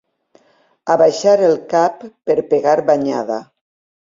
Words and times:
Abaixar 0.93 1.33
el 1.49 1.53
cap 1.75 2.01
per 2.31 2.39
pegar 2.55 2.75
banyada. 2.89 3.39